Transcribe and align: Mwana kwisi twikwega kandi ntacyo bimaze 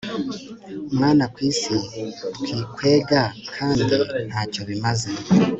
Mwana 0.97 1.23
kwisi 1.33 1.75
twikwega 2.35 3.21
kandi 3.55 3.91
ntacyo 4.27 4.61
bimaze 4.69 5.11